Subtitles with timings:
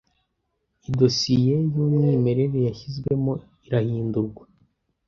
[0.89, 3.31] Idosiye yumwimerere yashizwemo
[3.65, 4.43] irahindurwa